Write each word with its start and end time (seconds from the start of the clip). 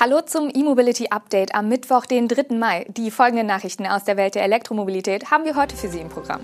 Hallo 0.00 0.20
zum 0.20 0.48
E-Mobility 0.54 1.08
Update 1.10 1.56
am 1.56 1.68
Mittwoch, 1.68 2.06
den 2.06 2.28
3. 2.28 2.54
Mai. 2.54 2.86
Die 2.88 3.10
folgenden 3.10 3.48
Nachrichten 3.48 3.84
aus 3.84 4.04
der 4.04 4.16
Welt 4.16 4.36
der 4.36 4.44
Elektromobilität 4.44 5.32
haben 5.32 5.44
wir 5.44 5.56
heute 5.56 5.74
für 5.76 5.88
Sie 5.88 5.98
im 5.98 6.08
Programm. 6.08 6.40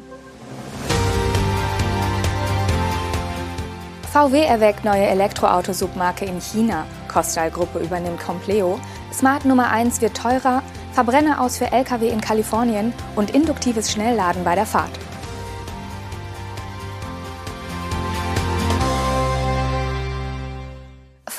VW 4.13 4.43
erweckt 4.45 4.85
neue 4.85 5.07
Elektroauto-Submarke 5.07 6.25
in 6.25 6.41
China. 6.41 6.85
Costal-Gruppe 7.07 7.79
übernimmt 7.79 8.19
Compleo. 8.19 8.81
Smart 9.13 9.45
Nummer 9.45 9.71
1 9.71 10.01
wird 10.01 10.17
teurer. 10.17 10.65
Verbrenner 10.93 11.41
aus 11.41 11.57
für 11.57 11.71
Lkw 11.71 12.09
in 12.09 12.21
Kalifornien 12.21 12.93
und 13.15 13.37
induktives 13.37 13.93
Schnellladen 13.93 14.43
bei 14.43 14.57
der 14.57 14.67
Fahrt. 14.67 14.91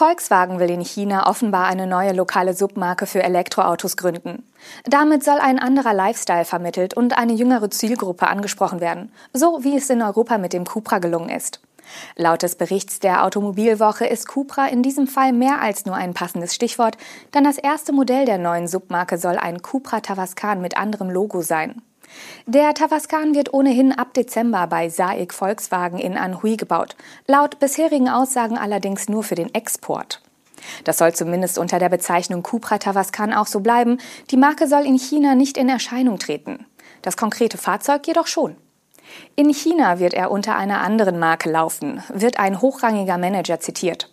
Volkswagen 0.05 0.59
will 0.59 0.69
in 0.69 0.81
China 0.81 1.27
offenbar 1.27 1.65
eine 1.65 1.87
neue 1.87 2.13
lokale 2.13 2.53
Submarke 2.53 3.07
für 3.07 3.23
Elektroautos 3.23 3.97
gründen. 3.97 4.43
Damit 4.83 5.23
soll 5.23 5.39
ein 5.39 5.57
anderer 5.57 5.95
Lifestyle 5.95 6.45
vermittelt 6.45 6.93
und 6.93 7.17
eine 7.17 7.33
jüngere 7.33 7.71
Zielgruppe 7.71 8.27
angesprochen 8.27 8.81
werden, 8.81 9.11
so 9.33 9.63
wie 9.63 9.75
es 9.75 9.89
in 9.89 10.03
Europa 10.03 10.37
mit 10.37 10.53
dem 10.53 10.63
Cupra 10.63 10.99
gelungen 10.99 11.29
ist. 11.29 11.59
Laut 12.15 12.43
des 12.43 12.53
Berichts 12.53 12.99
der 12.99 13.25
Automobilwoche 13.25 14.05
ist 14.05 14.27
Cupra 14.27 14.67
in 14.67 14.83
diesem 14.83 15.07
Fall 15.07 15.33
mehr 15.33 15.59
als 15.59 15.87
nur 15.87 15.95
ein 15.95 16.13
passendes 16.13 16.53
Stichwort, 16.53 16.97
denn 17.33 17.43
das 17.43 17.57
erste 17.57 17.91
Modell 17.91 18.25
der 18.25 18.37
neuen 18.37 18.67
Submarke 18.67 19.17
soll 19.17 19.37
ein 19.37 19.63
Cupra 19.63 20.01
Tavascan 20.01 20.61
mit 20.61 20.77
anderem 20.77 21.09
Logo 21.09 21.41
sein. 21.41 21.81
Der 22.45 22.73
Tavascan 22.73 23.35
wird 23.35 23.53
ohnehin 23.53 23.91
ab 23.91 24.13
Dezember 24.13 24.67
bei 24.67 24.89
SAIC 24.89 25.33
Volkswagen 25.33 25.99
in 25.99 26.17
Anhui 26.17 26.57
gebaut, 26.57 26.95
laut 27.27 27.59
bisherigen 27.59 28.09
Aussagen 28.09 28.57
allerdings 28.57 29.09
nur 29.09 29.23
für 29.23 29.35
den 29.35 29.53
Export. 29.53 30.21
Das 30.83 30.97
soll 30.97 31.13
zumindest 31.13 31.57
unter 31.57 31.79
der 31.79 31.89
Bezeichnung 31.89 32.43
Cupra 32.43 32.77
Tavascan 32.77 33.33
auch 33.33 33.47
so 33.47 33.59
bleiben. 33.59 33.99
Die 34.31 34.37
Marke 34.37 34.67
soll 34.67 34.85
in 34.85 34.97
China 34.97 35.35
nicht 35.35 35.57
in 35.57 35.69
Erscheinung 35.69 36.19
treten. 36.19 36.65
Das 37.01 37.17
konkrete 37.17 37.57
Fahrzeug 37.57 38.05
jedoch 38.07 38.27
schon. 38.27 38.55
In 39.35 39.53
China 39.53 39.99
wird 39.99 40.13
er 40.13 40.31
unter 40.31 40.55
einer 40.55 40.81
anderen 40.81 41.19
Marke 41.19 41.49
laufen, 41.49 42.01
wird 42.09 42.39
ein 42.39 42.61
hochrangiger 42.61 43.17
Manager 43.17 43.59
zitiert. 43.59 44.09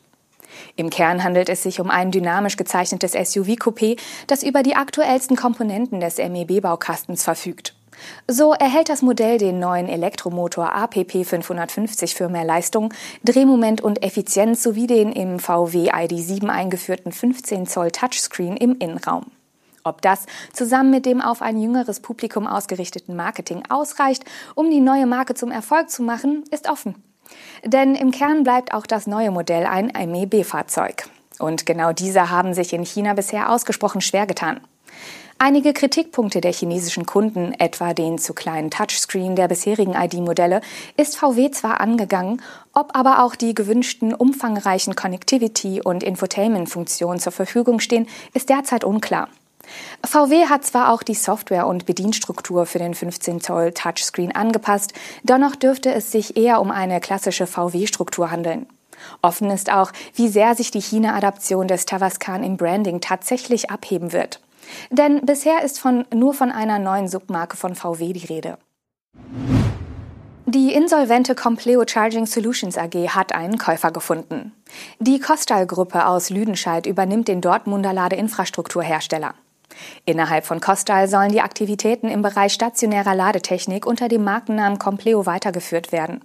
Im 0.77 0.90
Kern 0.90 1.24
handelt 1.24 1.48
es 1.48 1.62
sich 1.62 1.80
um 1.80 1.90
ein 1.90 2.10
dynamisch 2.10 2.56
gezeichnetes 2.56 3.14
SUV-Coupé, 3.14 3.98
das 4.27 4.42
über 4.42 4.62
die 4.62 4.77
aktuellsten 4.77 5.36
Komponenten 5.36 6.00
des 6.00 6.18
MEB-Baukastens 6.18 7.24
verfügt. 7.24 7.74
So 8.28 8.53
erhält 8.53 8.89
das 8.89 9.03
Modell 9.03 9.39
den 9.39 9.58
neuen 9.58 9.89
Elektromotor 9.89 10.72
APP 10.72 11.25
550 11.25 12.14
für 12.14 12.28
mehr 12.28 12.45
Leistung, 12.45 12.92
Drehmoment 13.25 13.81
und 13.81 14.03
Effizienz 14.03 14.62
sowie 14.62 14.86
den 14.86 15.12
im 15.12 15.39
VW 15.39 15.91
ID7 15.91 16.48
eingeführten 16.48 17.12
15 17.12 17.67
Zoll 17.67 17.91
Touchscreen 17.91 18.56
im 18.56 18.77
Innenraum. 18.78 19.27
Ob 19.84 20.00
das 20.00 20.27
zusammen 20.53 20.91
mit 20.91 21.06
dem 21.06 21.20
auf 21.20 21.42
ein 21.42 21.58
jüngeres 21.61 22.00
Publikum 22.00 22.47
ausgerichteten 22.47 23.17
Marketing 23.17 23.64
ausreicht, 23.69 24.25
um 24.55 24.70
die 24.70 24.80
neue 24.80 25.06
Marke 25.06 25.34
zum 25.34 25.50
Erfolg 25.50 25.91
zu 25.91 26.03
machen, 26.03 26.45
ist 26.50 26.70
offen. 26.70 26.95
Denn 27.64 27.95
im 27.95 28.11
Kern 28.11 28.45
bleibt 28.45 28.75
auch 28.75 28.86
das 28.86 29.06
neue 29.06 29.30
Modell 29.30 29.67
ein 29.67 29.91
MEB-Fahrzeug. 29.95 31.08
Und 31.39 31.67
genau 31.67 31.92
diese 31.92 32.30
haben 32.30 32.55
sich 32.55 32.73
in 32.73 32.84
China 32.84 33.14
bisher 33.14 33.50
ausgesprochen 33.50 34.00
schwer 34.00 34.27
getan. 34.27 34.61
Einige 35.44 35.72
Kritikpunkte 35.72 36.40
der 36.40 36.52
chinesischen 36.52 37.04
Kunden, 37.04 37.52
etwa 37.58 37.94
den 37.94 38.16
zu 38.18 38.32
kleinen 38.32 38.70
Touchscreen 38.70 39.34
der 39.34 39.48
bisherigen 39.48 39.92
ID-Modelle, 39.92 40.60
ist 40.96 41.16
VW 41.16 41.50
zwar 41.50 41.80
angegangen, 41.80 42.40
ob 42.72 42.94
aber 42.94 43.24
auch 43.24 43.34
die 43.34 43.52
gewünschten 43.52 44.14
umfangreichen 44.14 44.94
Connectivity- 44.94 45.82
und 45.82 46.04
Infotainment-Funktionen 46.04 47.18
zur 47.18 47.32
Verfügung 47.32 47.80
stehen, 47.80 48.06
ist 48.34 48.50
derzeit 48.50 48.84
unklar. 48.84 49.28
VW 50.06 50.46
hat 50.46 50.64
zwar 50.64 50.92
auch 50.92 51.02
die 51.02 51.16
Software 51.16 51.66
und 51.66 51.86
Bedienstruktur 51.86 52.64
für 52.64 52.78
den 52.78 52.94
15 52.94 53.40
Zoll 53.40 53.72
Touchscreen 53.72 54.30
angepasst, 54.30 54.92
dennoch 55.24 55.56
dürfte 55.56 55.92
es 55.92 56.12
sich 56.12 56.36
eher 56.36 56.61
um 56.61 56.70
eine 56.70 57.00
klassische 57.00 57.48
VW-Struktur 57.48 58.30
handeln. 58.30 58.68
Offen 59.22 59.50
ist 59.50 59.72
auch, 59.72 59.90
wie 60.14 60.28
sehr 60.28 60.55
sich 60.55 60.70
die 60.70 60.80
China-Adaption 60.80 61.67
des 61.67 61.84
Tavascan 61.84 62.44
im 62.44 62.56
Branding 62.56 63.00
tatsächlich 63.00 63.72
abheben 63.72 64.12
wird. 64.12 64.38
Denn 64.90 65.24
bisher 65.24 65.62
ist 65.62 65.80
von, 65.80 66.05
nur 66.14 66.34
von 66.34 66.50
einer 66.50 66.78
neuen 66.78 67.08
Submarke 67.08 67.56
von 67.56 67.74
VW 67.74 68.12
die 68.12 68.27
Rede. 68.27 68.58
Die 70.55 70.74
insolvente 70.74 71.34
Compleo 71.34 71.83
Charging 71.86 72.27
Solutions 72.27 72.77
AG 72.77 73.08
hat 73.08 73.34
einen 73.34 73.56
Käufer 73.56 73.90
gefunden. 73.90 74.52
Die 74.98 75.18
Kostal-Gruppe 75.18 76.06
aus 76.06 76.28
Lüdenscheid 76.28 76.84
übernimmt 76.84 77.28
den 77.28 77.40
Dortmunder 77.40 77.94
Ladeinfrastrukturhersteller. 77.94 79.34
Innerhalb 80.05 80.44
von 80.44 80.61
Kostal 80.61 81.08
sollen 81.08 81.32
die 81.32 81.40
Aktivitäten 81.40 82.08
im 82.08 82.22
Bereich 82.22 82.52
stationärer 82.52 83.14
Ladetechnik 83.14 83.86
unter 83.86 84.08
dem 84.08 84.24
Markennamen 84.24 84.78
Compleo 84.78 85.27
weitergeführt 85.27 85.92
werden. 85.92 86.20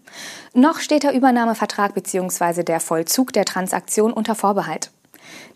Noch 0.53 0.79
steht 0.79 1.03
der 1.03 1.13
Übernahmevertrag 1.13 1.93
bzw. 1.93 2.63
der 2.63 2.79
Vollzug 2.79 3.31
der 3.33 3.45
Transaktion 3.45 4.11
unter 4.11 4.35
Vorbehalt. 4.35 4.91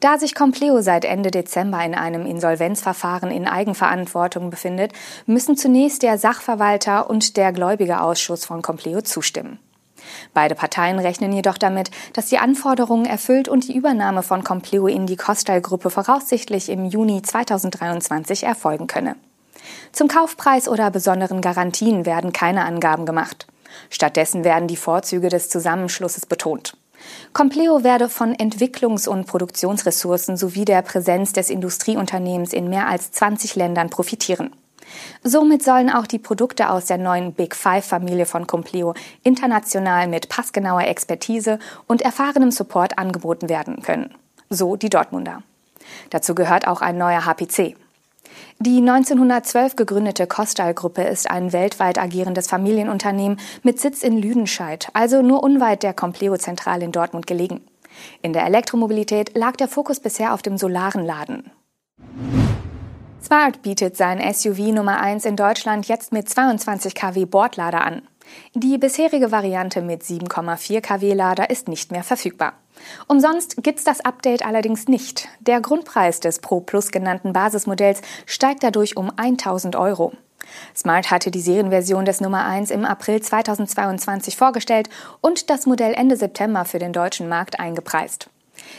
Da 0.02 0.18
sich 0.18 0.34
Compleo 0.34 0.82
seit 0.82 1.06
Ende 1.06 1.30
Dezember 1.30 1.86
in 1.86 1.94
einem 1.94 2.26
Insolvenzverfahren 2.26 3.30
in 3.30 3.48
Eigenverantwortung 3.48 4.50
befindet, 4.50 4.94
müssen 5.28 5.56
zunächst 5.56 6.02
der 6.02 6.18
Sachverwalter 6.18 7.08
und 7.08 7.38
der 7.38 7.54
Gläubigerausschuss 7.54 8.44
von 8.44 8.64
Compleo 8.64 9.02
zustimmen. 9.02 9.60
Beide 10.34 10.56
Parteien 10.56 10.98
rechnen 10.98 11.32
jedoch 11.32 11.60
damit, 11.60 11.92
dass 12.14 12.26
die 12.26 12.40
Anforderungen 12.40 13.06
erfüllt 13.06 13.48
und 13.48 13.68
die 13.68 13.76
Übernahme 13.76 14.24
von 14.24 14.44
Compleo 14.44 14.88
in 14.88 15.06
die 15.06 15.18
Costal-Gruppe 15.18 15.92
voraussichtlich 15.92 16.70
im 16.70 16.86
Juni 16.86 17.22
2023 17.22 18.44
erfolgen 18.44 18.88
könne. 18.88 19.16
Zum 19.92 20.08
Kaufpreis 20.08 20.68
oder 20.68 20.90
besonderen 20.90 21.42
Garantien 21.42 22.08
werden 22.08 22.34
keine 22.34 22.66
Angaben 22.66 23.06
gemacht. 23.06 23.46
Stattdessen 23.92 24.44
werden 24.44 24.68
die 24.68 24.78
Vorzüge 24.78 25.30
des 25.30 25.50
Zusammenschlusses 25.50 26.26
betont. 26.26 26.76
Compleo 27.34 27.84
werde 27.84 28.10
von 28.10 28.36
Entwicklungs- 28.36 29.08
und 29.08 29.26
Produktionsressourcen 29.26 30.38
sowie 30.38 30.66
der 30.66 30.82
Präsenz 30.82 31.34
des 31.34 31.50
Industrieunternehmens 31.50 32.54
in 32.54 32.70
mehr 32.70 32.88
als 32.88 33.12
20 33.12 33.56
Ländern 33.56 33.90
profitieren. 33.90 34.52
Somit 35.24 35.64
sollen 35.64 35.90
auch 35.90 36.08
die 36.08 36.20
Produkte 36.20 36.70
aus 36.70 36.86
der 36.86 36.98
neuen 36.98 37.34
Big 37.34 37.56
Five-Familie 37.56 38.26
von 38.26 38.48
Compleo 38.48 38.94
international 39.24 40.08
mit 40.08 40.30
passgenauer 40.30 40.84
Expertise 40.84 41.60
und 41.88 42.02
erfahrenem 42.02 42.52
Support 42.52 42.98
angeboten 42.98 43.50
werden 43.50 43.82
können. 43.82 44.14
So 44.50 44.76
die 44.76 44.90
Dortmunder. 44.90 45.44
Dazu 46.10 46.36
gehört 46.36 46.68
auch 46.68 46.82
ein 46.82 46.98
neuer 46.98 47.26
HPC. 47.26 47.76
Die 48.60 48.78
1912 48.78 49.76
gegründete 49.76 50.28
Kostal-Gruppe 50.28 51.04
ist 51.04 51.30
ein 51.30 51.54
weltweit 51.54 51.98
agierendes 51.98 52.48
Familienunternehmen 52.48 53.40
mit 53.64 53.80
Sitz 53.80 54.04
in 54.04 54.18
Lüdenscheid, 54.18 54.90
also 54.94 55.22
nur 55.22 55.44
unweit 55.44 55.84
der 55.84 55.94
Compleo-Zentrale 55.94 56.86
in 56.86 56.92
Dortmund 56.92 57.28
gelegen. 57.28 57.62
In 58.22 58.34
der 58.34 58.46
Elektromobilität 58.46 59.36
lag 59.36 59.56
der 59.56 59.68
Fokus 59.68 60.00
bisher 60.00 60.34
auf 60.34 60.42
dem 60.42 60.58
solaren 60.58 61.06
Laden. 61.06 61.52
Smart 63.24 63.62
bietet 63.62 63.96
sein 63.96 64.20
SUV 64.34 64.74
Nummer 64.74 65.00
1 65.00 65.26
in 65.26 65.36
Deutschland 65.36 65.88
jetzt 65.88 66.12
mit 66.12 66.28
22 66.28 66.96
kW 66.96 67.26
Bordlader 67.26 67.86
an. 67.86 68.02
Die 68.54 68.78
bisherige 68.78 69.32
Variante 69.32 69.82
mit 69.82 70.04
7,4 70.04 70.82
kW 70.82 71.14
Lader 71.14 71.50
ist 71.50 71.68
nicht 71.68 71.92
mehr 71.92 72.04
verfügbar. 72.04 72.54
Umsonst 73.08 73.64
gibt's 73.64 73.84
das 73.84 74.02
Update 74.02 74.46
allerdings 74.46 74.88
nicht. 74.88 75.28
Der 75.40 75.62
Grundpreis 75.62 76.20
des 76.20 76.40
Pro 76.40 76.62
Plus 76.62 76.92
genannten 76.92 77.34
Basismodells 77.34 78.02
steigt 78.26 78.64
dadurch 78.64 78.98
um 78.98 79.12
1000 79.16 79.76
Euro. 79.76 80.14
Smart 80.76 81.12
hatte 81.12 81.32
die 81.32 81.42
Serienversion 81.42 82.06
des 82.06 82.22
Nummer 82.22 82.46
1 82.46 82.72
im 82.72 82.86
April 82.86 83.22
2022 83.22 84.36
vorgestellt 84.36 84.90
und 85.22 85.50
das 85.50 85.66
Modell 85.66 85.94
Ende 85.94 86.18
September 86.18 86.66
für 86.66 86.80
den 86.80 86.94
deutschen 86.94 87.30
Markt 87.30 87.60
eingepreist. 87.60 88.30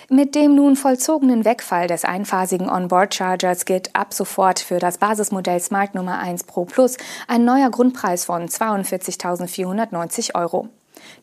Mit 0.08 0.34
dem 0.34 0.54
nun 0.54 0.76
vollzogenen 0.76 1.44
Wegfall 1.44 1.86
des 1.86 2.04
einphasigen 2.04 2.68
Onboard-Chargers 2.68 3.64
gilt 3.64 3.94
ab 3.96 4.14
sofort 4.14 4.60
für 4.60 4.78
das 4.78 4.98
Basismodell 4.98 5.60
Smart 5.60 5.94
Nummer 5.94 6.18
1 6.18 6.44
Pro 6.44 6.64
Plus 6.64 6.96
ein 7.26 7.44
neuer 7.44 7.70
Grundpreis 7.70 8.24
von 8.24 8.46
42.490 8.46 10.34
Euro. 10.34 10.68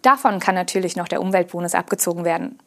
Davon 0.02 0.40
kann 0.40 0.56
natürlich 0.56 0.96
noch 0.96 1.08
der 1.08 1.22
Umweltbonus 1.22 1.76
abgezogen 1.76 2.26
werden. 2.26 2.60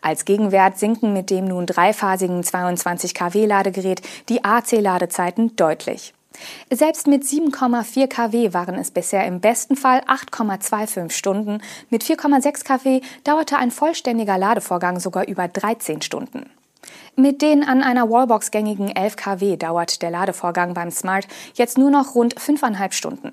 Als 0.00 0.24
Gegenwert 0.24 0.78
sinken 0.78 1.12
mit 1.12 1.30
dem 1.30 1.46
nun 1.46 1.66
dreiphasigen 1.66 2.42
22 2.42 3.14
kW 3.14 3.46
Ladegerät 3.46 4.02
die 4.28 4.44
AC-Ladezeiten 4.44 5.56
deutlich. 5.56 6.14
Selbst 6.70 7.06
mit 7.06 7.22
7,4 7.22 8.08
kW 8.08 8.52
waren 8.52 8.74
es 8.74 8.90
bisher 8.90 9.26
im 9.26 9.40
besten 9.40 9.76
Fall 9.76 10.00
8,25 10.00 11.10
Stunden. 11.10 11.62
Mit 11.90 12.02
4,6 12.02 12.64
kW 12.64 13.00
dauerte 13.22 13.56
ein 13.56 13.70
vollständiger 13.70 14.38
Ladevorgang 14.38 14.98
sogar 14.98 15.26
über 15.28 15.48
13 15.48 16.02
Stunden. 16.02 16.50
Mit 17.16 17.42
den 17.42 17.62
an 17.62 17.82
einer 17.82 18.10
Wallbox 18.10 18.50
gängigen 18.50 18.88
11 18.88 19.16
kW 19.16 19.56
dauert 19.56 20.02
der 20.02 20.10
Ladevorgang 20.10 20.74
beim 20.74 20.90
Smart 20.90 21.28
jetzt 21.54 21.78
nur 21.78 21.90
noch 21.90 22.14
rund 22.14 22.34
5,5 22.34 22.92
Stunden. 22.92 23.32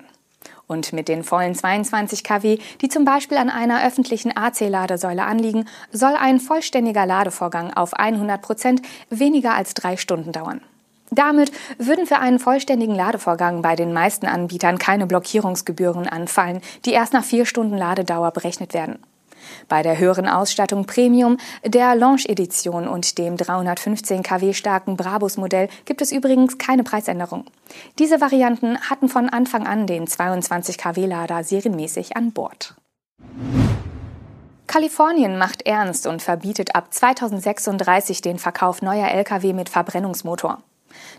Und 0.72 0.94
mit 0.94 1.08
den 1.08 1.22
vollen 1.22 1.54
22 1.54 2.24
kW, 2.24 2.56
die 2.80 2.88
zum 2.88 3.04
Beispiel 3.04 3.36
an 3.36 3.50
einer 3.50 3.86
öffentlichen 3.86 4.34
AC-Ladesäule 4.34 5.22
anliegen, 5.22 5.66
soll 5.90 6.14
ein 6.18 6.40
vollständiger 6.40 7.04
Ladevorgang 7.04 7.74
auf 7.74 7.92
100 7.92 8.40
Prozent 8.40 8.80
weniger 9.10 9.54
als 9.54 9.74
drei 9.74 9.98
Stunden 9.98 10.32
dauern. 10.32 10.62
Damit 11.10 11.52
würden 11.76 12.06
für 12.06 12.20
einen 12.20 12.38
vollständigen 12.38 12.94
Ladevorgang 12.94 13.60
bei 13.60 13.76
den 13.76 13.92
meisten 13.92 14.24
Anbietern 14.24 14.78
keine 14.78 15.06
Blockierungsgebühren 15.06 16.08
anfallen, 16.08 16.62
die 16.86 16.92
erst 16.92 17.12
nach 17.12 17.24
vier 17.24 17.44
Stunden 17.44 17.76
Ladedauer 17.76 18.30
berechnet 18.30 18.72
werden. 18.72 18.98
Bei 19.68 19.82
der 19.82 19.98
höheren 19.98 20.28
Ausstattung 20.28 20.86
Premium, 20.86 21.36
der 21.64 21.94
Launch-Edition 21.94 22.88
und 22.88 23.18
dem 23.18 23.36
315 23.36 24.22
kW 24.22 24.52
starken 24.52 24.96
Brabus-Modell 24.96 25.68
gibt 25.84 26.02
es 26.02 26.12
übrigens 26.12 26.58
keine 26.58 26.84
Preisänderung. 26.84 27.44
Diese 27.98 28.20
Varianten 28.20 28.78
hatten 28.78 29.08
von 29.08 29.28
Anfang 29.28 29.66
an 29.66 29.86
den 29.86 30.06
22 30.06 30.78
kW-Lader 30.78 31.44
serienmäßig 31.44 32.16
an 32.16 32.32
Bord. 32.32 32.74
Kalifornien 34.66 35.36
macht 35.36 35.66
ernst 35.66 36.06
und 36.06 36.22
verbietet 36.22 36.74
ab 36.74 36.94
2036 36.94 38.22
den 38.22 38.38
Verkauf 38.38 38.80
neuer 38.80 39.08
Lkw 39.08 39.52
mit 39.52 39.68
Verbrennungsmotor. 39.68 40.62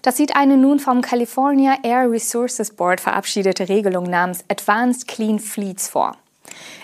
Das 0.02 0.18
sieht 0.18 0.36
eine 0.36 0.58
nun 0.58 0.80
vom 0.80 1.02
California 1.02 1.78
Air 1.84 2.10
Resources 2.10 2.76
Board 2.76 3.00
verabschiedete 3.00 3.70
Regelung 3.70 4.06
namens 4.06 4.44
Advanced 4.50 5.08
Clean 5.08 5.40
Fleets 5.40 5.88
vor. 5.88 6.18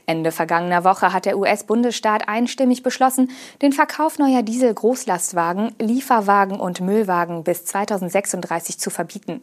Ende 0.06 0.32
vergangener 0.32 0.84
Woche 0.84 1.14
hat 1.14 1.26
der 1.26 1.38
US-Bundesstaat 1.38 2.28
einstimmig 2.28 2.84
beschlossen, 2.84 3.32
den 3.62 3.74
Verkauf 3.74 4.20
neuer 4.20 4.44
Diesel-Großlastwagen, 4.44 5.74
Lieferwagen 5.80 6.60
und 6.60 6.82
Müllwagen 6.82 7.44
bis 7.44 7.66
2036 7.66 8.80
zu 8.80 8.90
verbieten. 8.90 9.42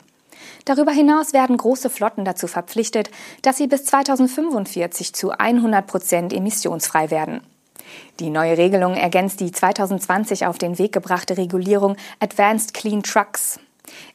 Darüber 0.64 0.92
hinaus 0.92 1.32
werden 1.32 1.56
große 1.56 1.90
Flotten 1.90 2.24
dazu 2.24 2.46
verpflichtet, 2.46 3.10
dass 3.42 3.56
sie 3.56 3.66
bis 3.66 3.84
2045 3.84 5.14
zu 5.14 5.30
100 5.30 5.86
Prozent 5.86 6.32
emissionsfrei 6.32 7.10
werden. 7.10 7.40
Die 8.20 8.30
neue 8.30 8.58
Regelung 8.58 8.94
ergänzt 8.94 9.40
die 9.40 9.52
2020 9.52 10.46
auf 10.46 10.58
den 10.58 10.78
Weg 10.78 10.92
gebrachte 10.92 11.36
Regulierung 11.36 11.96
Advanced 12.20 12.74
Clean 12.74 13.02
Trucks. 13.02 13.60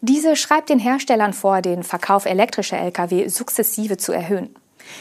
Diese 0.02 0.36
schreibt 0.36 0.70
den 0.70 0.80
Herstellern 0.80 1.34
vor, 1.34 1.62
den 1.62 1.84
Verkauf 1.84 2.26
elektrischer 2.26 2.78
Lkw 2.78 3.28
sukzessive 3.30 3.98
zu 3.98 4.12
erhöhen. 4.12 4.54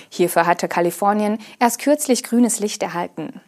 Hierfür 0.08 0.46
hatte 0.46 0.68
Kalifornien 0.68 1.38
erst 1.58 1.80
kürzlich 1.80 2.22
grünes 2.22 2.60
Licht 2.60 2.82
erhalten. 2.82 3.40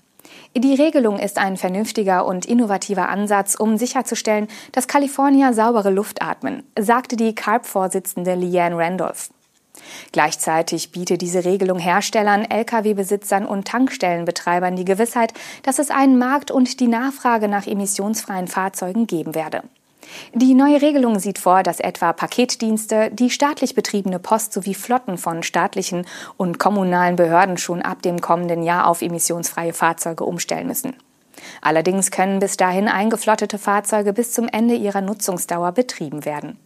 Die 0.57 0.75
Regelung 0.75 1.19
ist 1.19 1.39
ein 1.39 1.57
vernünftiger 1.57 2.27
und 2.27 2.45
innovativer 2.47 3.09
Ansatz, 3.09 3.55
um 3.55 3.79
sicherzustellen, 3.79 4.49
dass 4.73 4.87
Kalifornier 4.87 5.55
saubere 5.55 5.91
Luft 5.91 6.23
atmen, 6.23 6.63
sagte 6.79 7.17
die 7.17 7.35
CARB-Vorsitzende 7.35 8.35
Leanne 8.35 8.77
Randolph. 8.77 9.31
Gleichzeitig 10.13 10.93
bietet 10.93 11.23
diese 11.23 11.47
Regelung 11.47 11.79
Herstellern, 11.79 12.45
Lkw-Besitzern 12.45 13.47
und 13.47 13.67
Tankstellenbetreibern 13.67 14.77
die 14.77 14.85
Gewissheit, 14.85 15.33
dass 15.63 15.79
es 15.79 15.91
einen 15.91 16.19
Markt 16.19 16.51
und 16.51 16.81
die 16.81 16.89
Nachfrage 16.89 17.49
nach 17.49 17.67
emissionsfreien 17.67 18.49
Fahrzeugen 18.49 19.07
geben 19.07 19.35
werde. 19.35 19.63
Die 20.35 20.55
neue 20.55 20.83
Regelung 20.83 21.19
sieht 21.19 21.39
vor, 21.39 21.63
dass 21.63 21.81
etwa 21.81 22.13
Paketdienste, 22.13 23.11
die 23.13 23.31
staatlich 23.31 23.75
betriebene 23.75 24.19
Post 24.19 24.53
sowie 24.53 24.75
Flotten 24.75 25.19
von 25.19 25.43
staatlichen 25.43 26.07
und 26.37 26.59
kommunalen 26.59 27.17
Behörden 27.17 27.59
schon 27.59 27.83
ab 27.83 28.03
dem 28.03 28.21
kommenden 28.21 28.63
Jahr 28.63 28.87
auf 28.87 29.03
emissionsfreie 29.03 29.73
Fahrzeuge 29.73 30.25
umstellen 30.25 30.67
müssen. 30.67 30.95
Allerdings 31.61 32.11
können 32.11 32.39
bis 32.39 32.57
dahin 32.57 32.89
eingeflottete 32.89 33.59
Fahrzeuge 33.59 34.13
bis 34.13 34.33
zum 34.33 34.49
Ende 34.49 34.75
ihrer 34.75 35.01
Nutzungsdauer 35.01 35.73
betrieben 35.73 36.25
werden. 36.25 36.59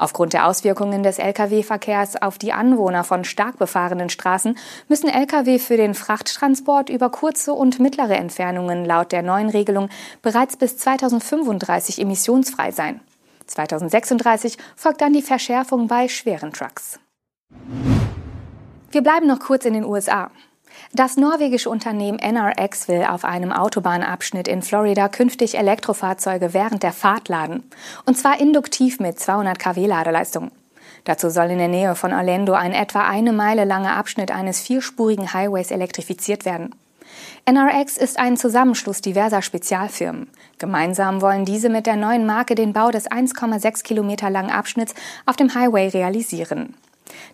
Aufgrund 0.00 0.32
der 0.32 0.46
Auswirkungen 0.46 1.02
des 1.02 1.18
Lkw-Verkehrs 1.18 2.22
auf 2.22 2.38
die 2.38 2.54
Anwohner 2.54 3.04
von 3.04 3.22
stark 3.22 3.58
befahrenen 3.58 4.08
Straßen 4.08 4.56
müssen 4.88 5.10
Lkw 5.10 5.58
für 5.58 5.76
den 5.76 5.92
Frachttransport 5.92 6.88
über 6.88 7.10
kurze 7.10 7.52
und 7.52 7.80
mittlere 7.80 8.16
Entfernungen 8.16 8.86
laut 8.86 9.12
der 9.12 9.20
neuen 9.20 9.50
Regelung 9.50 9.90
bereits 10.22 10.56
bis 10.56 10.78
2035 10.78 12.00
emissionsfrei 12.00 12.70
sein. 12.70 13.02
2036 13.46 14.56
folgt 14.74 15.02
dann 15.02 15.12
die 15.12 15.20
Verschärfung 15.20 15.86
bei 15.86 16.08
schweren 16.08 16.54
Trucks. 16.54 16.98
Wir 18.90 19.02
bleiben 19.02 19.26
noch 19.26 19.40
kurz 19.40 19.66
in 19.66 19.74
den 19.74 19.84
USA. 19.84 20.30
Das 20.92 21.16
norwegische 21.16 21.70
Unternehmen 21.70 22.18
NRX 22.18 22.88
will 22.88 23.04
auf 23.04 23.24
einem 23.24 23.52
Autobahnabschnitt 23.52 24.48
in 24.48 24.62
Florida 24.62 25.08
künftig 25.08 25.56
Elektrofahrzeuge 25.56 26.54
während 26.54 26.82
der 26.82 26.92
Fahrt 26.92 27.28
laden. 27.28 27.62
Und 28.06 28.16
zwar 28.16 28.40
induktiv 28.40 29.00
mit 29.00 29.18
200 29.18 29.58
kW 29.58 29.86
Ladeleistung. 29.86 30.50
Dazu 31.04 31.30
soll 31.30 31.50
in 31.50 31.58
der 31.58 31.68
Nähe 31.68 31.94
von 31.94 32.12
Orlando 32.12 32.52
ein 32.52 32.72
etwa 32.72 33.06
eine 33.06 33.32
Meile 33.32 33.64
langer 33.64 33.96
Abschnitt 33.96 34.30
eines 34.30 34.60
vierspurigen 34.60 35.32
Highways 35.32 35.70
elektrifiziert 35.70 36.44
werden. 36.44 36.74
NRX 37.44 37.96
ist 37.96 38.18
ein 38.18 38.36
Zusammenschluss 38.36 39.00
diverser 39.00 39.42
Spezialfirmen. 39.42 40.28
Gemeinsam 40.58 41.20
wollen 41.22 41.44
diese 41.44 41.68
mit 41.68 41.86
der 41.86 41.96
neuen 41.96 42.26
Marke 42.26 42.54
den 42.54 42.72
Bau 42.72 42.90
des 42.90 43.10
1,6 43.10 43.82
Kilometer 43.82 44.30
langen 44.30 44.50
Abschnitts 44.50 44.94
auf 45.26 45.36
dem 45.36 45.54
Highway 45.54 45.88
realisieren. 45.88 46.74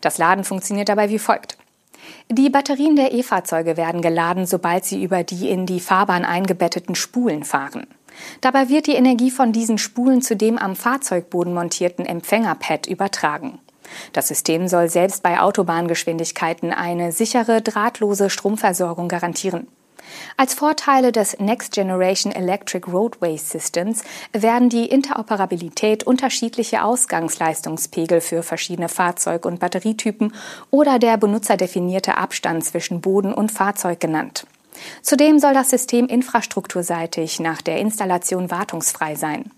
Das 0.00 0.18
Laden 0.18 0.44
funktioniert 0.44 0.88
dabei 0.88 1.10
wie 1.10 1.18
folgt. 1.18 1.58
Die 2.28 2.50
Batterien 2.50 2.96
der 2.96 3.12
E-Fahrzeuge 3.12 3.76
werden 3.76 4.02
geladen, 4.02 4.46
sobald 4.46 4.84
sie 4.84 5.02
über 5.02 5.22
die 5.22 5.48
in 5.48 5.66
die 5.66 5.80
Fahrbahn 5.80 6.24
eingebetteten 6.24 6.94
Spulen 6.94 7.44
fahren. 7.44 7.86
Dabei 8.40 8.68
wird 8.68 8.86
die 8.86 8.94
Energie 8.94 9.30
von 9.30 9.52
diesen 9.52 9.78
Spulen 9.78 10.22
zu 10.22 10.36
dem 10.36 10.58
am 10.58 10.76
Fahrzeugboden 10.76 11.52
montierten 11.52 12.06
Empfängerpad 12.06 12.86
übertragen. 12.86 13.58
Das 14.12 14.28
System 14.28 14.68
soll 14.68 14.88
selbst 14.88 15.22
bei 15.22 15.40
Autobahngeschwindigkeiten 15.40 16.72
eine 16.72 17.12
sichere, 17.12 17.62
drahtlose 17.62 18.30
Stromversorgung 18.30 19.08
garantieren. 19.08 19.68
Als 20.36 20.54
Vorteile 20.54 21.12
des 21.12 21.38
Next 21.38 21.72
Generation 21.72 22.32
Electric 22.32 22.90
Roadway 22.90 23.36
Systems 23.36 24.02
werden 24.32 24.68
die 24.68 24.86
Interoperabilität, 24.86 26.04
unterschiedliche 26.04 26.82
Ausgangsleistungspegel 26.82 28.20
für 28.20 28.42
verschiedene 28.42 28.88
Fahrzeug- 28.88 29.46
und 29.46 29.60
Batterietypen 29.60 30.34
oder 30.70 30.98
der 30.98 31.16
benutzerdefinierte 31.16 32.16
Abstand 32.16 32.64
zwischen 32.64 33.00
Boden 33.00 33.32
und 33.32 33.52
Fahrzeug 33.52 34.00
genannt. 34.00 34.46
Zudem 35.02 35.38
soll 35.38 35.54
das 35.54 35.70
System 35.70 36.06
infrastrukturseitig 36.06 37.40
nach 37.40 37.62
der 37.62 37.78
Installation 37.78 38.50
wartungsfrei 38.50 39.14
sein. 39.14 39.50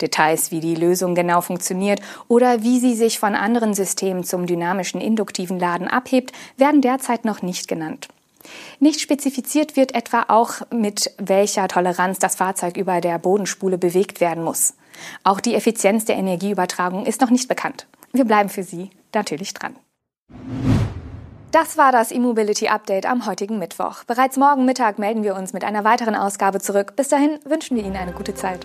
Details, 0.00 0.50
wie 0.50 0.60
die 0.60 0.74
Lösung 0.74 1.14
genau 1.14 1.40
funktioniert 1.40 2.00
oder 2.28 2.62
wie 2.62 2.78
sie 2.78 2.94
sich 2.94 3.18
von 3.18 3.34
anderen 3.34 3.74
Systemen 3.74 4.24
zum 4.24 4.46
dynamischen 4.46 5.00
induktiven 5.00 5.58
Laden 5.58 5.88
abhebt, 5.88 6.32
werden 6.56 6.82
derzeit 6.82 7.24
noch 7.24 7.42
nicht 7.42 7.66
genannt. 7.66 8.08
Nicht 8.78 9.00
spezifiziert 9.00 9.76
wird 9.76 9.94
etwa 9.94 10.26
auch, 10.28 10.62
mit 10.70 11.12
welcher 11.18 11.68
Toleranz 11.68 12.18
das 12.18 12.36
Fahrzeug 12.36 12.76
über 12.76 13.00
der 13.00 13.18
Bodenspule 13.18 13.78
bewegt 13.78 14.20
werden 14.20 14.44
muss. 14.44 14.74
Auch 15.24 15.40
die 15.40 15.54
Effizienz 15.54 16.04
der 16.04 16.16
Energieübertragung 16.16 17.06
ist 17.06 17.20
noch 17.20 17.30
nicht 17.30 17.48
bekannt. 17.48 17.86
Wir 18.12 18.24
bleiben 18.24 18.48
für 18.48 18.62
Sie 18.62 18.90
natürlich 19.14 19.54
dran. 19.54 19.76
Das 21.52 21.76
war 21.76 21.90
das 21.90 22.12
E-Mobility 22.12 22.68
Update 22.68 23.06
am 23.06 23.26
heutigen 23.26 23.58
Mittwoch. 23.58 24.04
Bereits 24.04 24.36
morgen 24.36 24.64
Mittag 24.64 25.00
melden 25.00 25.24
wir 25.24 25.34
uns 25.34 25.52
mit 25.52 25.64
einer 25.64 25.82
weiteren 25.82 26.14
Ausgabe 26.14 26.60
zurück. 26.60 26.94
Bis 26.94 27.08
dahin 27.08 27.40
wünschen 27.44 27.76
wir 27.76 27.84
Ihnen 27.84 27.96
eine 27.96 28.12
gute 28.12 28.34
Zeit. 28.34 28.64